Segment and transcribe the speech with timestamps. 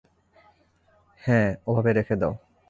[1.23, 2.33] হ্যাঁ, ওভাবে রেখে দাও।